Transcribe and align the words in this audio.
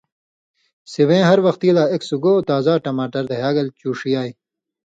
سِوَیں 0.91 1.25
ہر 1.29 1.39
وختی 1.47 1.69
لا 1.75 1.83
ایک 1.91 2.01
سُگو 2.09 2.33
تازا 2.47 2.73
ٹماٹر 2.83 3.23
دھیاگلے 3.31 3.71
چُوݜیائ۔ 3.79 4.31